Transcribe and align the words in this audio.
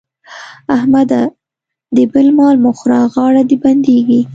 احمده! 0.75 1.21
د 1.95 1.97
بل 2.13 2.27
مال 2.37 2.55
مه 2.63 2.71
خوره 2.77 3.01
غاړه 3.13 3.41
دې 3.49 3.57
بندېږي. 3.63 4.21